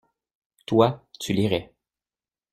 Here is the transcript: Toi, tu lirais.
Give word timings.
Toi, 0.65 1.05
tu 1.19 1.31
lirais. 1.31 1.71